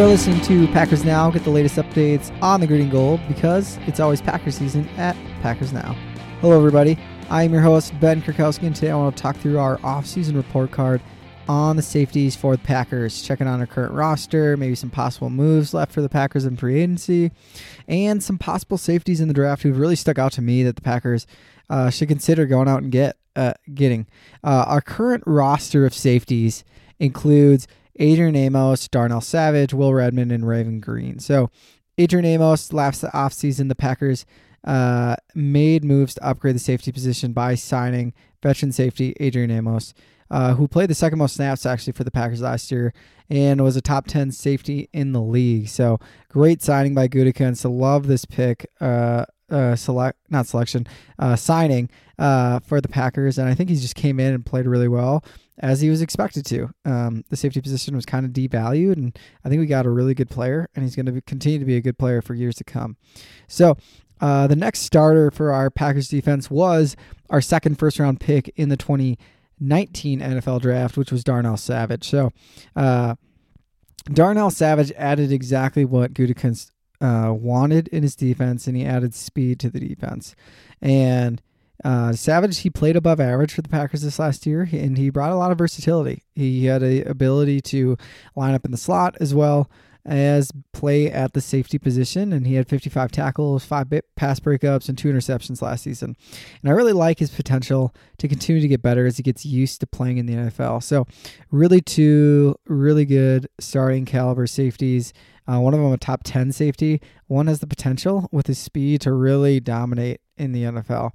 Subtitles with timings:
[0.00, 1.30] You are listening to Packers Now.
[1.30, 5.14] Get the latest updates on the green and gold because it's always Packers season at
[5.42, 5.94] Packers Now.
[6.40, 6.98] Hello, everybody.
[7.28, 10.38] I am your host, Ben Kirkowski, and today I want to talk through our off-season
[10.38, 11.02] report card
[11.50, 15.74] on the safeties for the Packers, checking on our current roster, maybe some possible moves
[15.74, 17.30] left for the Packers in free agency,
[17.86, 20.82] and some possible safeties in the draft who've really stuck out to me that the
[20.82, 21.26] Packers
[21.68, 24.06] uh, should consider going out and get uh, getting.
[24.42, 26.64] Uh, our current roster of safeties
[26.98, 27.68] includes
[28.00, 31.18] Adrian Amos, Darnell Savage, Will Redmond, and Raven Greene.
[31.18, 31.50] So
[31.98, 34.24] Adrian Amos last offseason, the Packers
[34.64, 39.92] uh, made moves to upgrade the safety position by signing veteran safety Adrian Amos,
[40.30, 42.94] uh, who played the second most snaps actually for the Packers last year
[43.28, 45.68] and was a top 10 safety in the league.
[45.68, 45.98] So
[46.28, 47.70] great signing by Gutekunst.
[47.70, 48.66] Love this pick.
[48.80, 50.86] Uh, uh, select not selection
[51.18, 54.66] uh, signing uh, for the Packers, and I think he just came in and played
[54.66, 55.24] really well
[55.58, 56.70] as he was expected to.
[56.84, 60.14] Um, the safety position was kind of devalued, and I think we got a really
[60.14, 62.64] good player, and he's going to continue to be a good player for years to
[62.64, 62.96] come.
[63.48, 63.76] So.
[64.22, 66.94] Uh, the next starter for our Packers defense was
[67.30, 72.06] our second first round pick in the 2019 NFL draft, which was Darnell Savage.
[72.06, 72.30] So,
[72.76, 73.14] uh,
[74.12, 79.58] Darnell Savage added exactly what Gutekunst uh, wanted in his defense, and he added speed
[79.60, 80.34] to the defense.
[80.80, 81.40] And
[81.84, 85.32] uh, Savage, he played above average for the Packers this last year, and he brought
[85.32, 86.22] a lot of versatility.
[86.34, 87.96] He had a ability to
[88.36, 89.70] line up in the slot as well
[90.04, 94.96] as play at the safety position, and he had 55 tackles, five pass breakups, and
[94.96, 96.16] two interceptions last season.
[96.62, 99.80] And I really like his potential to continue to get better as he gets used
[99.80, 100.82] to playing in the NFL.
[100.82, 101.06] So,
[101.50, 105.12] really, two really good starting caliber safeties.
[105.50, 107.00] Uh, one of them a top 10 safety.
[107.26, 111.10] One has the potential with his speed to really dominate in the NFL.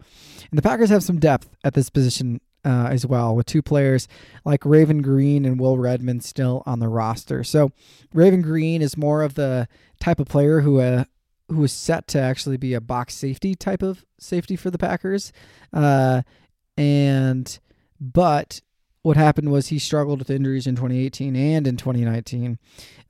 [0.49, 4.07] And the Packers have some depth at this position uh, as well, with two players
[4.43, 7.43] like Raven Greene and Will Redmond still on the roster.
[7.43, 7.71] So
[8.13, 9.67] Raven Green is more of the
[9.99, 11.05] type of player who uh,
[11.49, 15.31] who is set to actually be a box safety type of safety for the Packers.
[15.71, 16.23] Uh,
[16.77, 17.59] and
[17.99, 18.61] but
[19.03, 22.57] what happened was he struggled with injuries in 2018 and in 2019.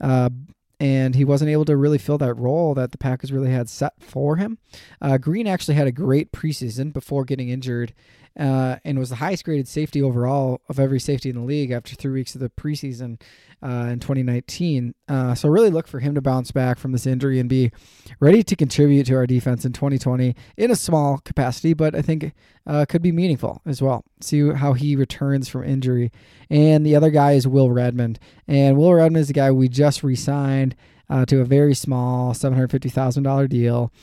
[0.02, 0.30] Uh,
[0.78, 3.94] and he wasn't able to really fill that role that the Packers really had set
[4.00, 4.58] for him.
[5.02, 7.94] Uh, Greene actually had a great preseason before getting injured
[8.38, 11.96] uh, and was the highest graded safety overall of every safety in the league after
[11.96, 13.20] three weeks of the preseason
[13.64, 14.94] uh, in 2019.
[15.08, 17.72] Uh, so really look for him to bounce back from this injury and be
[18.20, 22.34] ready to contribute to our defense in 2020 in a small capacity, but I think
[22.68, 24.04] uh, could be meaningful as well.
[24.22, 26.12] See how he returns from injury.
[26.50, 30.04] And the other guy is Will Redmond, and Will Redmond is the guy we just
[30.04, 30.76] re-signed.
[31.08, 33.94] Uh, to a very small $750,000 deal.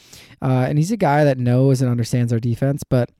[0.41, 3.10] Uh, and he's a guy that knows and understands our defense, but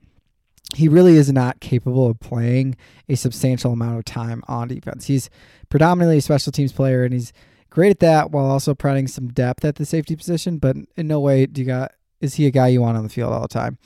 [0.75, 2.75] he really is not capable of playing
[3.07, 5.05] a substantial amount of time on defense.
[5.05, 5.29] He's
[5.69, 7.33] predominantly a special teams player, and he's
[7.69, 10.57] great at that while also providing some depth at the safety position.
[10.57, 11.91] But in no way do you got
[12.21, 13.77] is he a guy you want on the field all the time.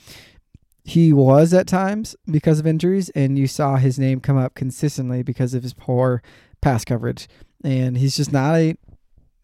[0.84, 5.22] He was at times because of injuries, and you saw his name come up consistently
[5.22, 6.22] because of his poor
[6.62, 7.28] pass coverage.
[7.62, 8.76] And he's just not a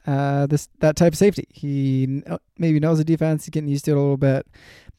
[0.06, 1.47] uh, this that type of safety.
[1.50, 2.23] He
[2.59, 4.47] maybe knows the defense, he's getting used to it a little bit,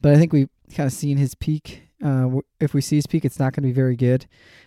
[0.00, 3.24] but I think we've kind of seen his peak uh, if we see his peak,
[3.24, 4.26] it's not going to be very good.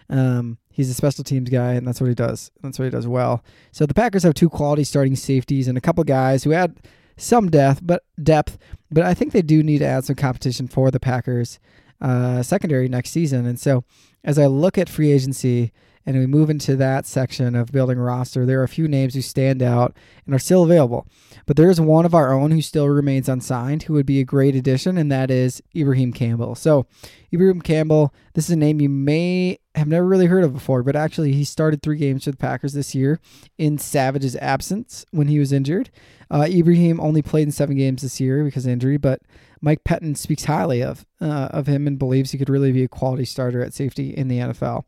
[0.09, 2.51] Um, he's a special teams guy, and that's what he does.
[2.61, 3.43] That's what he does well.
[3.71, 6.79] So the Packers have two quality starting safeties and a couple guys who had
[7.17, 8.57] some depth, but depth.
[8.91, 11.59] But I think they do need to add some competition for the Packers
[12.01, 13.45] uh, secondary next season.
[13.45, 13.83] And so
[14.23, 15.71] as I look at free agency,
[16.05, 19.21] and we move into that section of building roster, there are a few names who
[19.21, 19.95] stand out
[20.25, 21.07] and are still available.
[21.45, 24.25] But there is one of our own who still remains unsigned who would be a
[24.25, 26.55] great addition, and that is Ibraheim Campbell.
[26.55, 26.85] So,
[27.33, 30.95] Ibraheim Campbell, this is a name you may have never really heard of before, but
[30.95, 33.19] actually, he started three games for the Packers this year
[33.57, 35.89] in Savage's absence when he was injured.
[36.31, 39.21] Uh, Ibraheim only played in seven games this year because of injury, but
[39.61, 42.87] Mike Pettine speaks highly of uh, of him and believes he could really be a
[42.87, 44.83] quality starter at safety in the NFL.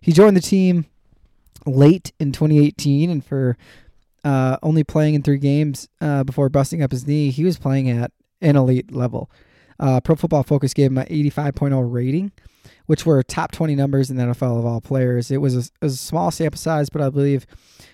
[0.00, 0.86] He joined the team
[1.66, 3.56] late in 2018, and for
[4.24, 7.90] uh, only playing in three games uh, before busting up his knee, he was playing
[7.90, 9.30] at an elite level.
[9.78, 12.32] Uh, Pro Football Focus gave him an 85.0 rating,
[12.86, 15.30] which were top 20 numbers in the NFL of all players.
[15.30, 17.46] It was a, it was a small sample size, but I believe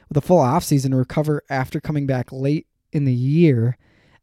[0.09, 3.79] with a full offseason to recover after coming back late in the year,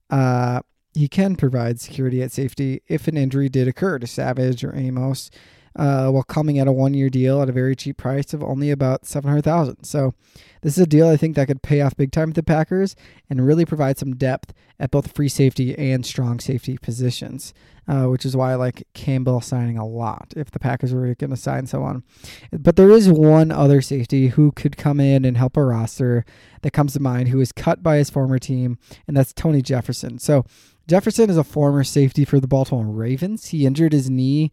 [0.09, 0.61] uh,
[0.93, 5.31] he can provide security at safety if an injury did occur to Savage or Amos
[5.75, 8.71] uh, while coming at a one year deal at a very cheap price of only
[8.71, 10.13] about 700000 So
[10.61, 12.95] this is a deal I think that could pay off big time for the Packers
[13.29, 17.53] and really provide some depth at both free safety and strong safety positions,
[17.87, 21.29] uh, which is why I like Campbell signing a lot if the Packers were going
[21.29, 22.03] to sign someone.
[22.51, 26.25] But there is one other safety who could come in and help a roster
[26.61, 28.77] that comes to mind who was cut by his former team,
[29.07, 30.19] and that's Tony Jefferson.
[30.19, 30.45] So
[30.87, 33.47] Jefferson is a former safety for the Baltimore Ravens.
[33.47, 34.51] He injured his knee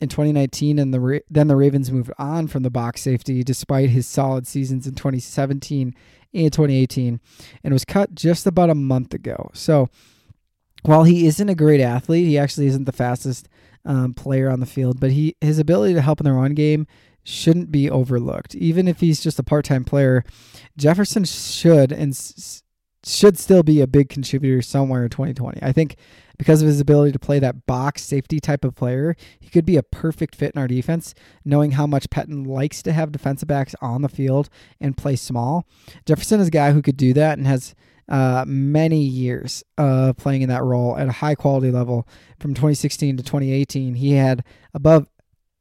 [0.00, 4.06] in 2019, and the then the Ravens moved on from the box safety despite his
[4.06, 5.94] solid seasons in 2017
[6.32, 7.20] and 2018,
[7.62, 9.50] and was cut just about a month ago.
[9.52, 9.88] So
[10.82, 13.48] while he isn't a great athlete, he actually isn't the fastest
[13.84, 16.86] um, player on the field, but he his ability to help in the run game
[17.22, 18.54] shouldn't be overlooked.
[18.54, 20.24] Even if he's just a part-time player,
[20.76, 22.62] Jefferson should and s-
[23.04, 25.58] should still be a big contributor somewhere in 2020.
[25.62, 25.96] I think
[26.40, 29.76] because of his ability to play that box safety type of player, he could be
[29.76, 31.14] a perfect fit in our defense,
[31.44, 34.48] knowing how much Pettine likes to have defensive backs on the field
[34.80, 35.66] and play small.
[36.06, 37.74] Jefferson is a guy who could do that and has
[38.08, 42.08] uh, many years of playing in that role at a high quality level.
[42.38, 44.42] From 2016 to 2018, he had
[44.72, 45.08] above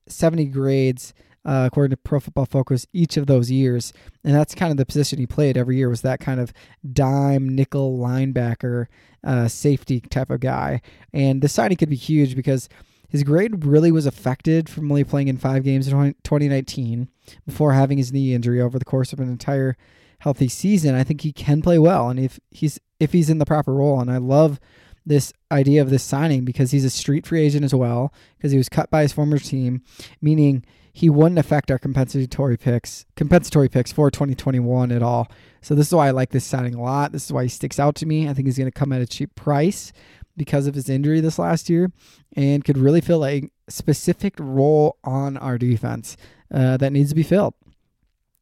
[0.07, 1.13] 70 grades
[1.45, 3.93] uh, according to Pro Football Focus, each of those years.
[4.23, 6.53] And that's kind of the position he played every year was that kind of
[6.93, 8.87] dime nickel linebacker
[9.23, 10.81] uh, safety type of guy.
[11.13, 12.69] And the signing could be huge because
[13.09, 15.93] his grade really was affected from only playing in five games in
[16.23, 17.09] 2019
[17.45, 19.75] before having his knee injury over the course of an entire
[20.19, 20.95] healthy season.
[20.95, 23.99] I think he can play well, and if he's if he's in the proper role,
[23.99, 24.59] and I love
[25.05, 28.57] this idea of this signing because he's a street free agent as well because he
[28.57, 29.81] was cut by his former team,
[30.21, 35.27] meaning he wouldn't affect our compensatory picks compensatory picks for 2021 at all.
[35.61, 37.11] So this is why I like this signing a lot.
[37.11, 38.29] This is why he sticks out to me.
[38.29, 39.91] I think he's going to come at a cheap price
[40.37, 41.91] because of his injury this last year
[42.35, 46.15] and could really fill a specific role on our defense
[46.53, 47.53] uh, that needs to be filled.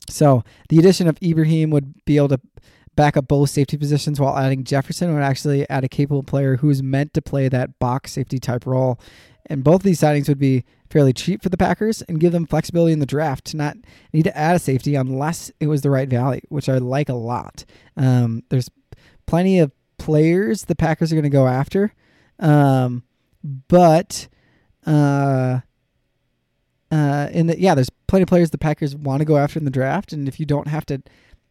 [0.10, 2.40] So the addition of Ibraheim would be able to
[2.96, 6.82] back up both safety positions while adding Jefferson would actually add a capable player who's
[6.82, 9.00] meant to play that box safety type role.
[9.46, 12.46] And both of these signings would be fairly cheap for the Packers and give them
[12.46, 13.78] flexibility in the draft to not
[14.14, 17.14] need to add a safety unless it was the right value, which I like a
[17.14, 17.66] lot.
[17.96, 18.70] Um, there's
[19.26, 21.94] plenty of players the Packers are going to go after,
[22.40, 23.04] um,
[23.68, 24.28] but
[24.86, 25.60] uh,
[26.92, 29.66] uh, in the yeah, there's plenty of players the Packers want to go after in
[29.66, 31.02] the draft, and if you don't have to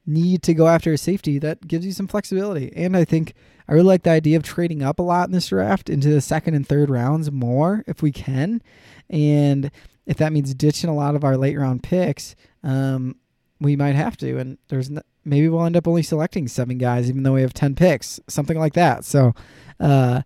[0.06, 2.72] need to go after a safety, that gives you some flexibility.
[2.76, 3.34] And I think
[3.68, 6.20] I really like the idea of trading up a lot in this draft into the
[6.20, 8.62] second and third rounds more if we can.
[9.10, 9.70] And
[10.06, 13.16] if that means ditching a lot of our late round picks, um,
[13.60, 14.38] we might have to.
[14.38, 14.90] And there's
[15.24, 18.58] maybe we'll end up only selecting seven guys, even though we have 10 picks, something
[18.58, 19.04] like that.
[19.04, 19.34] So
[19.80, 20.22] uh,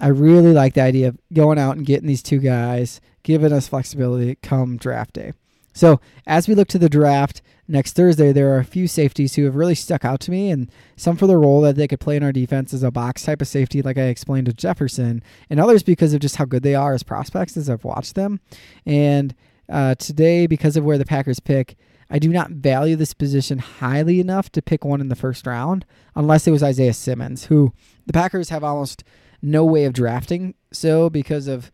[0.00, 3.68] I really like the idea of going out and getting these two guys, giving us
[3.68, 5.32] flexibility come draft day.
[5.72, 7.40] So as we look to the draft
[7.72, 10.70] next Thursday, there are a few safeties who have really stuck out to me, and
[10.94, 13.40] some for the role that they could play in our defense as a box type
[13.40, 16.74] of safety, like I explained to Jefferson, and others because of just how good they
[16.74, 18.40] are as prospects as I've watched them.
[18.84, 19.34] And
[19.68, 21.76] uh, today, because of where the Packers pick,
[22.10, 25.86] I do not value this position highly enough to pick one in the first round,
[26.14, 27.72] unless it was Isaiah Simmons, who
[28.06, 29.02] the Packers have almost
[29.40, 30.54] no way of drafting.
[30.72, 31.72] So because of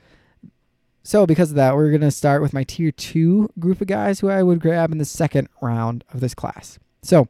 [1.08, 4.20] so because of that, we're going to start with my tier two group of guys
[4.20, 6.78] who I would grab in the second round of this class.
[7.00, 7.28] So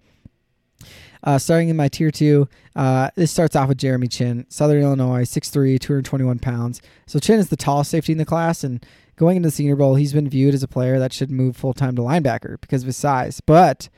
[1.23, 5.23] uh, starting in my tier two, uh, this starts off with Jeremy Chinn, Southern Illinois,
[5.23, 6.83] 6'3", 221 pounds.
[7.07, 8.85] So Chinn is the tallest safety in the class, and
[9.15, 11.73] going into the Senior Bowl, he's been viewed as a player that should move full
[11.73, 13.41] time to linebacker because of his size.
[13.41, 13.89] But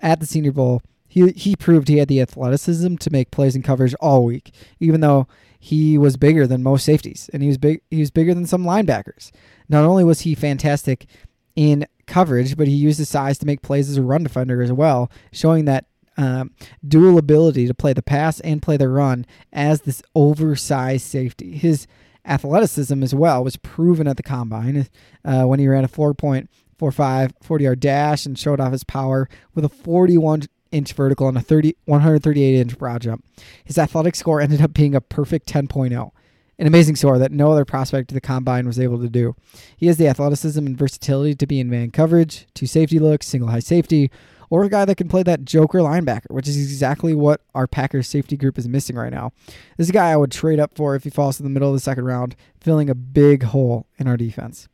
[0.00, 3.64] at the Senior Bowl, he he proved he had the athleticism to make plays and
[3.64, 5.26] coverage all week, even though
[5.62, 7.82] he was bigger than most safeties, and he was big.
[7.90, 9.30] He was bigger than some linebackers.
[9.68, 11.06] Not only was he fantastic
[11.54, 14.72] in coverage, but he used his size to make plays as a run defender as
[14.72, 15.84] well, showing that
[16.16, 16.52] um,
[16.86, 21.56] dual ability to play the pass and play the run as this oversized safety.
[21.56, 21.86] His
[22.24, 24.88] athleticism as well was proven at the combine
[25.26, 29.64] uh, when he ran a 4.45 40 yard dash and showed off his power with
[29.64, 33.24] a 41 inch vertical and a 30, 138 inch broad jump.
[33.64, 36.10] His athletic score ended up being a perfect 10.0,
[36.58, 39.34] an amazing score that no other prospect of the combine was able to do.
[39.76, 43.50] He has the athleticism and versatility to be in man coverage, two safety looks, single
[43.50, 44.10] high safety,
[44.50, 48.08] or a guy that can play that joker linebacker, which is exactly what our Packers
[48.08, 49.32] safety group is missing right now.
[49.76, 51.68] This is a guy I would trade up for if he falls to the middle
[51.68, 54.68] of the second round, filling a big hole in our defense.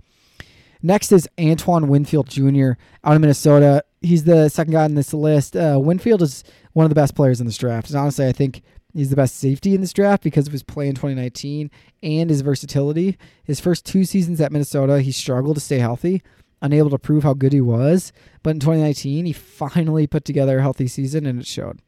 [0.82, 2.72] Next is Antoine Winfield Jr.
[3.04, 3.84] out of Minnesota.
[4.06, 5.56] He's the second guy on this list.
[5.56, 7.90] Uh, Winfield is one of the best players in this draft.
[7.90, 8.62] And honestly, I think
[8.96, 11.70] He's the best safety in this draft because of his play in 2019
[12.02, 13.18] and his versatility.
[13.44, 16.22] His first two seasons at Minnesota, he struggled to stay healthy,
[16.62, 18.10] unable to prove how good he was.
[18.42, 21.80] But in 2019, he finally put together a healthy season and it showed.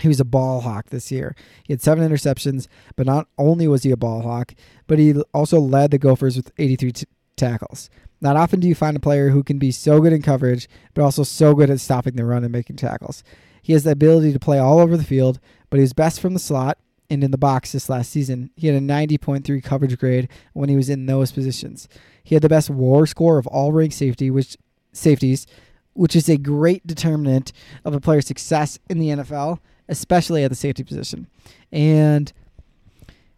[0.00, 1.36] He was a ball hawk this year.
[1.62, 4.54] He had seven interceptions, but not only was he a ball hawk,
[4.86, 7.90] but he also led the Gophers with 83 t- tackles.
[8.20, 11.02] Not often do you find a player who can be so good in coverage, but
[11.02, 13.22] also so good at stopping the run and making tackles.
[13.62, 16.34] He has the ability to play all over the field, but he was best from
[16.34, 16.78] the slot
[17.10, 18.50] and in the box this last season.
[18.56, 21.88] He had a 90.3 coverage grade when he was in those positions.
[22.22, 24.56] He had the best WAR score of all ranked safety, which
[24.92, 25.46] safeties,
[25.92, 27.52] which is a great determinant
[27.84, 31.26] of a player's success in the NFL especially at the safety position.
[31.72, 32.32] And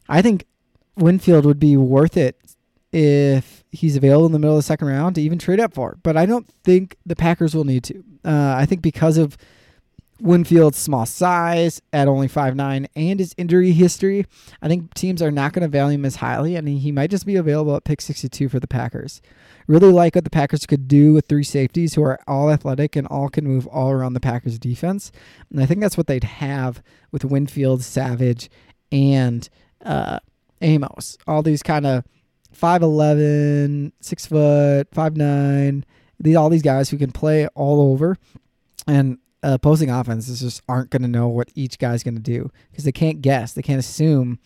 [0.09, 0.47] I think
[0.97, 2.38] Winfield would be worth it
[2.97, 5.99] if he's available in the middle of the second round to even trade up for.
[6.03, 8.03] But I don't think the Packers will need to.
[8.25, 9.37] Uh, I think because of
[10.19, 14.25] Winfield's small size at only five nine and his injury history,
[14.62, 17.26] I think teams are not going to value him as highly, and he might just
[17.26, 19.21] be available at pick 62 for the Packers.
[19.67, 23.07] Really like what the Packers could do with three safeties who are all athletic and
[23.09, 25.12] all can move all around the Packers defense.
[25.50, 28.49] And I think that's what they'd have with Winfield, Savage,
[28.91, 29.47] and
[29.85, 30.21] uh,
[30.62, 31.19] Amos.
[31.26, 32.05] All these kind of
[32.57, 35.85] 5'11, 6 foot, 5'9,
[36.19, 38.17] these, all these guys who can play all over.
[38.87, 42.85] And opposing offenses just aren't going to know what each guy's going to do because
[42.85, 43.53] they can't guess.
[43.53, 44.39] They can't assume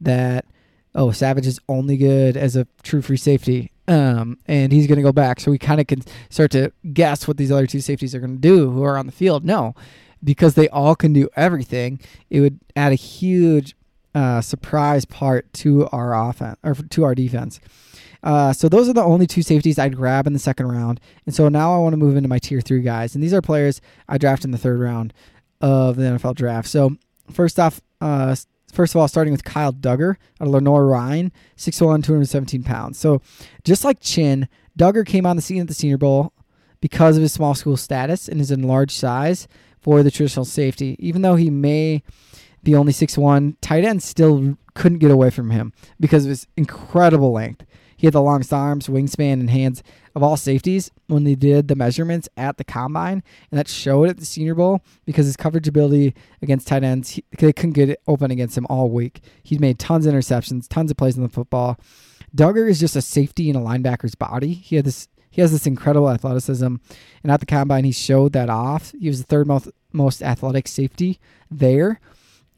[0.00, 0.46] that,
[0.94, 5.02] oh, Savage is only good as a true free safety um, and he's going to
[5.02, 5.40] go back.
[5.40, 8.36] So we kind of can start to guess what these other two safeties are going
[8.36, 9.44] to do who are on the field.
[9.44, 9.74] No,
[10.22, 13.76] because they all can do everything, it would add a huge
[14.14, 17.60] uh, surprise part to our offense or to our defense.
[18.22, 20.98] Uh, so those are the only two safeties I'd grab in the second round.
[21.26, 23.14] And so now I want to move into my tier three guys.
[23.14, 25.12] And these are players I draft in the third round
[25.60, 26.68] of the NFL draft.
[26.68, 26.96] So
[27.30, 28.34] first off, uh,
[28.74, 32.98] First of all, starting with Kyle Dugger out of Lenoir-Rhyne, 6'1, 217 pounds.
[32.98, 33.22] So
[33.62, 36.32] just like Chinn, Dugger came on the scene at the Senior Bowl
[36.80, 39.46] because of his small school status and his enlarged size
[39.80, 40.96] for the traditional safety.
[40.98, 42.02] Even though he may
[42.64, 47.32] be only 6'1, tight end, still couldn't get away from him because of his incredible
[47.32, 47.64] length.
[47.96, 49.82] He had the longest arms, wingspan, and hands
[50.14, 54.18] of all safeties when they did the measurements at the combine, and that showed at
[54.18, 58.00] the Senior Bowl because his coverage ability against tight ends, he, they couldn't get it
[58.06, 59.20] open against him all week.
[59.42, 61.78] He'd made tons of interceptions, tons of plays in the football.
[62.34, 64.54] Dugger is just a safety in a linebacker's body.
[64.54, 65.08] He had this.
[65.30, 68.92] He has this incredible athleticism, and at the combine, he showed that off.
[69.00, 71.18] He was the third most most athletic safety
[71.50, 72.00] there.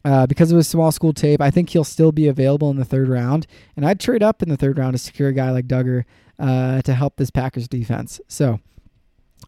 [0.06, 2.84] Uh, because of his small school tape, I think he'll still be available in the
[2.84, 3.44] third round.
[3.74, 6.04] And I'd trade up in the third round to secure a guy like Dugger
[6.38, 8.20] uh, to help this Packers defense.
[8.28, 8.60] So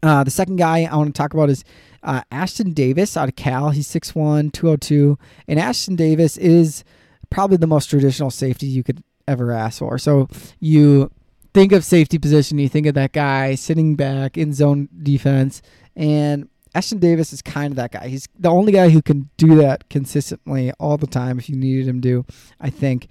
[0.03, 1.63] uh, the second guy I want to talk about is
[2.03, 3.71] uh, Ashtyn Davis out of Cal.
[3.71, 5.17] He's 6'1, 202.
[5.47, 6.83] And Ashtyn Davis is
[7.31, 9.97] probably the most traditional safety you could ever ask for.
[9.97, 10.27] So
[10.59, 11.13] you
[11.55, 15.63] think of safety position, you think of that guy sitting back in zone defense.
[15.95, 18.09] And Ashtyn Davis is kind of that guy.
[18.09, 21.89] He's the only guy who can do that consistently all the time if you needed
[21.89, 22.25] him to,
[22.61, 23.09] I think.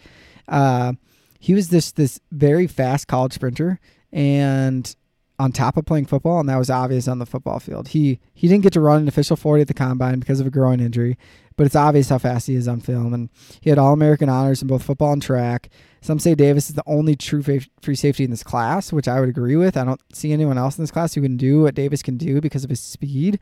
[0.48, 0.94] Uh,
[1.40, 3.80] he was this this very fast college sprinter
[4.12, 4.96] and
[5.40, 7.90] on top of playing football, and that was obvious on the football field.
[7.90, 10.52] He he didn't get to run an official 40 at the combine because of a
[10.52, 11.18] groin injury,
[11.58, 13.14] but it's obvious how fast he is on film.
[13.14, 15.70] And he had All American honors in both football and track.
[16.02, 19.28] Some say Davis is the only true free safety in this class, which I would
[19.28, 19.76] agree with.
[19.76, 22.40] I don't see anyone else in this class who can do what Davis can do
[22.40, 23.40] because of his speed.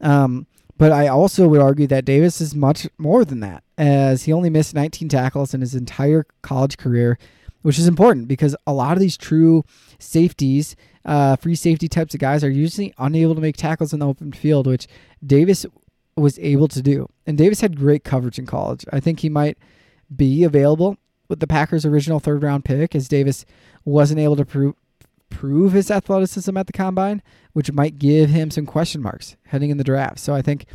[0.00, 0.46] Um,
[0.76, 4.50] but I also would argue that Davis is much more than that, as he only
[4.50, 7.16] missed 19 tackles in his entire college career,
[7.62, 9.64] which is important because a lot of these true
[10.00, 14.06] safeties uh, free safety types of guys are usually unable to make tackles in the
[14.06, 14.86] open field, which
[15.24, 15.66] Davis
[16.16, 17.08] was able to do.
[17.26, 18.84] And Davis had great coverage in college.
[18.92, 19.58] I think he might
[20.14, 20.96] be available
[21.28, 23.44] with the Packers' original third round pick, as Davis
[23.84, 24.74] wasn't able to prove
[25.30, 27.20] prove his athleticism at the combine,
[27.54, 30.20] which might give him some question marks heading in the draft.
[30.20, 30.66] So I think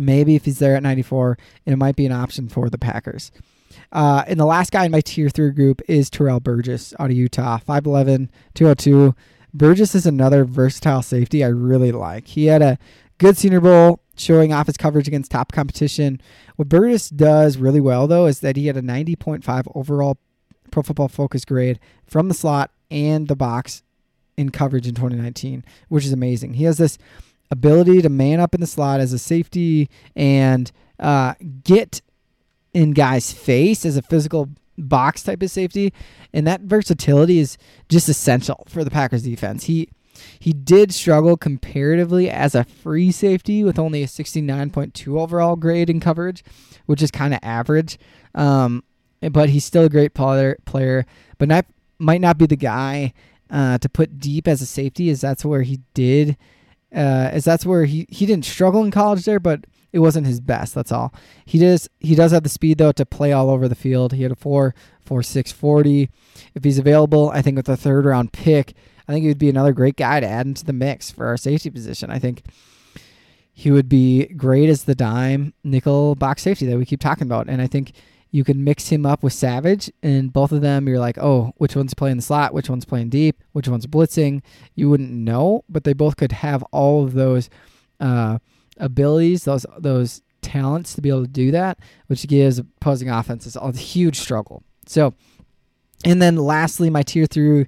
[0.00, 1.36] maybe if he's there at 94,
[1.66, 3.30] it might be an option for the Packers.
[3.92, 7.16] Uh, and the last guy in my tier three group is Terrell Burgess out of
[7.16, 9.14] Utah, 5'11, 202.
[9.52, 12.28] Burgess is another versatile safety I really like.
[12.28, 12.78] He had a
[13.18, 16.20] good Senior Bowl showing off his coverage against top competition.
[16.56, 20.18] What Burgess does really well, though, is that he had a 90.5 overall
[20.70, 23.82] Pro Football Focus grade from the slot and the box
[24.36, 26.54] in coverage in 2019, which is amazing.
[26.54, 26.98] He has this
[27.50, 30.70] ability to man up in the slot as a safety and
[31.00, 31.34] uh,
[31.64, 32.02] get
[32.72, 35.92] in guys' face as a physical box type of safety,
[36.32, 37.58] and that versatility is
[37.88, 39.64] just essential for the Packers defense.
[39.64, 39.88] He
[40.38, 46.00] He did struggle comparatively as a free safety with only a 69.2 overall grade in
[46.00, 46.44] coverage,
[46.86, 47.98] which is kind of average.
[48.34, 48.84] Um,
[49.20, 51.06] but he's still a great player,
[51.38, 51.66] but not,
[51.98, 53.12] might not be the guy
[53.50, 56.36] uh, to put deep as a safety, as that's where he did,
[56.94, 60.40] uh, as that's where he, he didn't struggle in college there, but it wasn't his
[60.40, 60.74] best.
[60.74, 61.12] That's all.
[61.44, 64.12] He does he does have the speed though to play all over the field.
[64.12, 66.10] He had a four four six forty.
[66.54, 68.74] If he's available, I think with a third round pick,
[69.08, 71.38] I think he would be another great guy to add into the mix for our
[71.38, 72.10] safety position.
[72.10, 72.42] I think
[73.52, 77.48] he would be great as the dime nickel box safety that we keep talking about.
[77.48, 77.92] And I think
[78.30, 81.74] you can mix him up with Savage, and both of them, you're like, oh, which
[81.74, 84.42] one's playing the slot, which one's playing deep, which one's blitzing.
[84.74, 87.48] You wouldn't know, but they both could have all of those
[88.00, 88.38] uh,
[88.76, 93.72] abilities, those those talents to be able to do that, which gives opposing offenses a
[93.72, 94.62] huge struggle.
[94.86, 95.14] So,
[96.04, 97.66] and then lastly, my tier three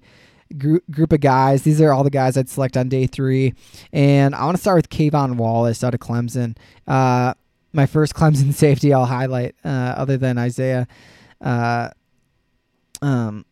[0.59, 1.63] group, group of guys.
[1.63, 3.55] These are all the guys I'd select on day three.
[3.93, 6.57] And I want to start with K'Von Wallace out of Clemson.
[6.87, 7.35] Uh,
[7.73, 10.87] my first Clemson safety I'll highlight, uh, other than Isaiah,
[11.41, 11.91] uh,
[13.03, 13.45] um,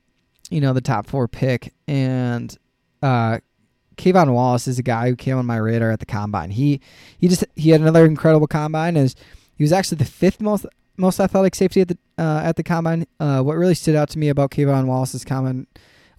[0.50, 1.72] you know, the top four pick.
[1.86, 2.56] And
[3.02, 3.38] uh,
[3.96, 6.50] K'Von Wallace is a guy who came on my radar at the combine.
[6.50, 6.80] He
[7.18, 8.96] he just he had another incredible combine.
[8.96, 9.14] Is
[9.56, 13.06] he was actually the fifth most most athletic safety at the uh, at the combine.
[13.20, 15.66] Uh, what really stood out to me about K'Von Wallace's combine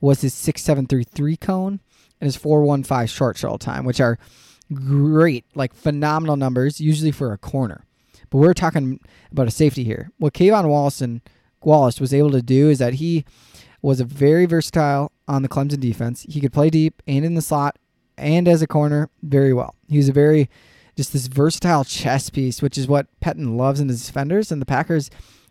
[0.01, 1.79] was his six seven three three cone
[2.19, 4.17] and his four one five short shuttle time, which are
[4.73, 7.85] great, like phenomenal numbers, usually for a corner.
[8.29, 8.99] But we're talking
[9.31, 10.11] about a safety here.
[10.17, 11.21] What K'Von Wallace and
[11.63, 13.25] Wallace was able to do is that he
[13.81, 16.25] was a very versatile on the Clemson defense.
[16.29, 17.77] He could play deep and in the slot
[18.17, 19.75] and as a corner very well.
[19.87, 20.49] He was a very
[20.95, 24.65] just this versatile chess piece, which is what Pettine loves in his defenders, and the
[24.65, 25.09] Packers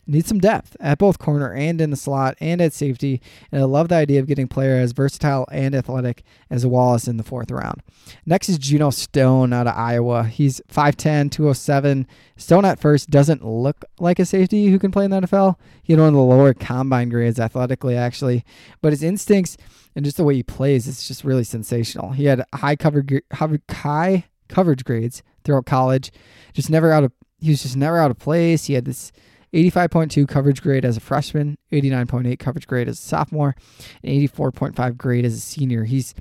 [0.08, 3.20] need some depth at both corner and in the slot and at safety.
[3.52, 7.06] And I love the idea of getting a player as versatile and athletic as Wallace
[7.06, 7.82] in the fourth round.
[8.24, 10.24] Next is Geno Stone out of Iowa.
[10.24, 12.06] He's 5'10, 207.
[12.36, 15.56] Stone at first doesn't look like a safety who can play in the NFL.
[15.82, 18.44] He had one of the lower combine grades athletically, actually.
[18.80, 19.56] But his instincts
[19.94, 22.12] and just the way he plays is just really sensational.
[22.12, 26.10] He had high coverage, high coverage grades throughout college.
[26.52, 28.64] Just never out of he was just never out of place.
[28.64, 29.12] He had this
[29.52, 33.54] 85.2 coverage grade as a freshman, 89.8 coverage grade as a sophomore,
[34.02, 35.84] and 84.5 grade as a senior.
[35.84, 36.14] He's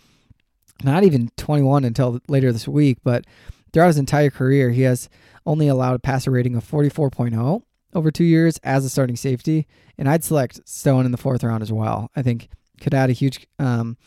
[0.84, 3.26] not even 21 until later this week, but
[3.74, 5.10] throughout his entire career, he has
[5.46, 7.62] only allowed a passer rating of 44.0
[7.94, 9.68] over two years as a starting safety.
[9.98, 12.12] And I'd select Stone in the fourth round as well.
[12.16, 13.98] I think could add a huge, um,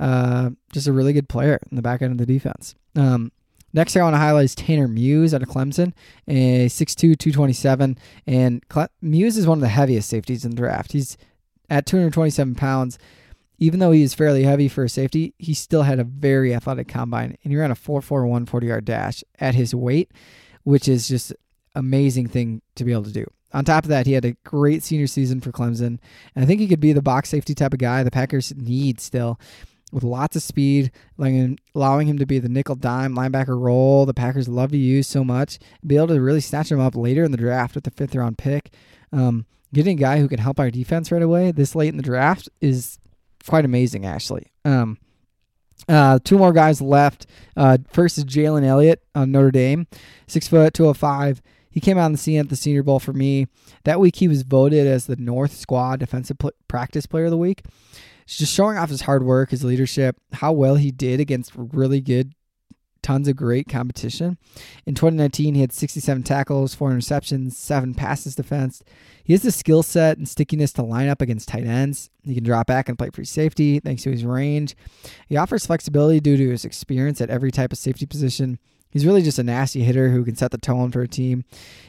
[0.00, 2.74] uh, just a really good player in the back end of the defense.
[2.96, 3.30] Um,
[3.72, 5.92] Next, I want to highlight is Tanner Muse out of Clemson,
[6.26, 7.96] a 6'2", 227.
[8.26, 10.92] And Cle- Muse is one of the heaviest safeties in the draft.
[10.92, 11.16] He's
[11.68, 12.98] at 227 pounds.
[13.58, 16.88] Even though he is fairly heavy for a safety, he still had a very athletic
[16.88, 17.36] combine.
[17.44, 20.10] And he ran a 4'4", 40-yard dash at his weight,
[20.64, 21.32] which is just
[21.74, 23.26] amazing thing to be able to do.
[23.52, 25.98] On top of that, he had a great senior season for Clemson.
[26.34, 29.00] And I think he could be the box safety type of guy the Packers need
[29.00, 29.38] still
[29.92, 31.34] with lots of speed, like
[31.74, 35.24] allowing him to be the nickel dime linebacker role the Packers love to use so
[35.24, 38.14] much, be able to really snatch him up later in the draft with the fifth
[38.14, 38.72] round pick.
[39.12, 42.02] Um, getting a guy who can help our defense right away this late in the
[42.02, 42.98] draft is
[43.46, 44.52] quite amazing, actually.
[44.64, 44.98] Um,
[45.88, 47.26] uh, two more guys left.
[47.56, 49.86] Uh, first is Jalen Elliott on Notre Dame,
[50.26, 51.42] six foot, 205.
[51.70, 53.46] He came out on the scene at the Senior Bowl for me.
[53.84, 57.36] That week, he was voted as the North Squad Defensive P- Practice Player of the
[57.36, 57.62] Week
[58.36, 62.34] just showing off his hard work, his leadership, how well he did against really good,
[63.02, 64.38] tons of great competition.
[64.86, 68.82] In 2019, he had 67 tackles, four interceptions, seven passes defense.
[69.24, 72.10] He has the skill set and stickiness to line up against tight ends.
[72.22, 74.76] He can drop back and play free safety thanks to his range.
[75.28, 78.58] He offers flexibility due to his experience at every type of safety position.
[78.90, 81.44] He's really just a nasty hitter who can set the tone for a team.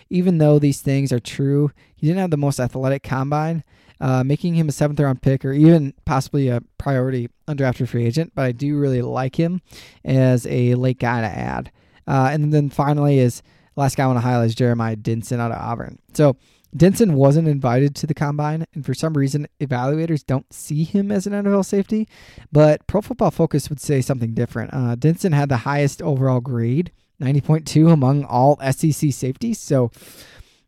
[0.09, 3.63] Even though these things are true, he didn't have the most athletic combine
[4.01, 8.33] uh, making him a seventh round pick or even possibly a priority undrafted free agent.
[8.35, 9.61] But I do really like him
[10.03, 11.71] as a late guy to add.
[12.07, 13.43] Uh, and then finally is
[13.75, 15.99] last guy I want to highlight is Jeremiah Dinson out of Auburn.
[16.13, 16.35] So
[16.75, 21.27] Dinson wasn't invited to the combine, and for some reason, evaluators don't see him as
[21.27, 22.07] an NFL safety.
[22.51, 24.73] But Pro Football Focus would say something different.
[24.73, 29.59] Uh, Dinson had the highest overall grade, 90.2 among all SEC safeties.
[29.59, 29.91] So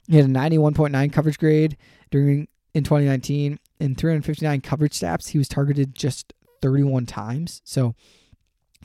[0.07, 1.77] he had a 91.9 coverage grade
[2.11, 3.59] during in 2019.
[3.79, 7.62] In 359 coverage snaps, he was targeted just 31 times.
[7.63, 7.95] So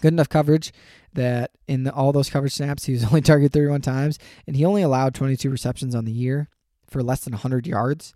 [0.01, 0.73] good enough coverage
[1.13, 4.65] that in the, all those coverage snaps, he was only targeted 31 times, and he
[4.65, 6.49] only allowed 22 receptions on the year
[6.87, 8.15] for less than 100 yards.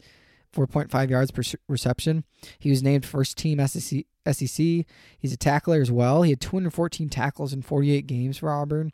[0.53, 2.25] 4.5 yards per reception.
[2.59, 4.05] He was named first team SEC.
[4.31, 4.87] SEC.
[5.19, 6.23] He's a tackler as well.
[6.23, 8.93] He had 214 tackles in 48 games for Auburn.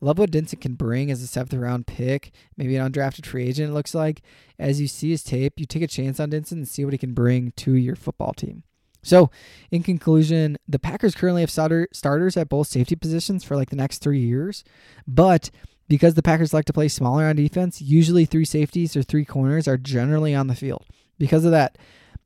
[0.00, 3.70] Love what Dinson can bring as a seventh round pick, maybe an undrafted free agent,
[3.70, 4.22] it looks like.
[4.58, 6.98] As you see his tape, you take a chance on Dinson and see what he
[6.98, 8.62] can bring to your football team.
[9.02, 9.30] So,
[9.70, 13.98] in conclusion, the Packers currently have starters at both safety positions for like the next
[13.98, 14.64] three years,
[15.06, 15.50] but
[15.88, 19.66] because the Packers like to play smaller on defense, usually three safeties or three corners
[19.66, 20.84] are generally on the field.
[21.18, 21.78] Because of that,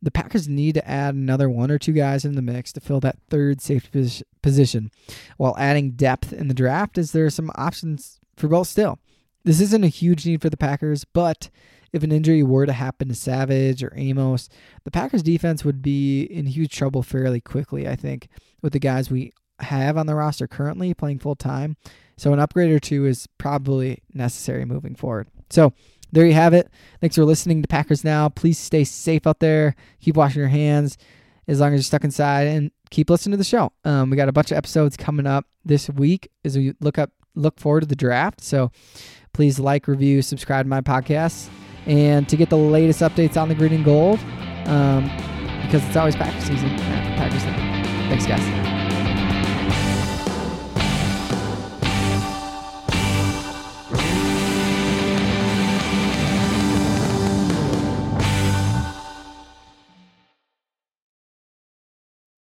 [0.02, 2.98] the Packers need to add another one or two guys in the mix to fill
[3.00, 4.90] that third safety position
[5.36, 8.98] while adding depth in the draft, as there are some options for both still.
[9.44, 11.50] This isn't a huge need for the Packers, but
[11.92, 14.48] if an injury were to happen to Savage or Amos,
[14.84, 18.28] the Packers defense would be in huge trouble fairly quickly, I think,
[18.60, 21.76] with the guys we have on the roster currently playing full time.
[22.22, 25.26] So an upgrade or two is probably necessary moving forward.
[25.50, 25.72] So
[26.12, 26.70] there you have it.
[27.00, 28.28] Thanks for listening to Packers Now.
[28.28, 29.74] Please stay safe out there.
[30.00, 30.98] Keep washing your hands
[31.48, 33.72] as long as you're stuck inside and keep listening to the show.
[33.84, 37.10] Um, we got a bunch of episodes coming up this week as we look up
[37.34, 38.40] look forward to the draft.
[38.40, 38.70] So
[39.32, 41.48] please like, review, subscribe to my podcast,
[41.86, 44.20] and to get the latest updates on the green and gold,
[44.66, 45.10] um,
[45.62, 46.68] because it's always Packers season.
[46.78, 47.42] Packers.
[47.42, 48.81] Thanks, guys.